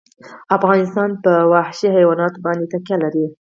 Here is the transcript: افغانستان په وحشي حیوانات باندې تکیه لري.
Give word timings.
افغانستان 0.57 1.09
په 1.23 1.31
وحشي 1.51 1.87
حیوانات 1.95 2.33
باندې 2.45 2.65
تکیه 2.71 2.97
لري. 3.03 3.25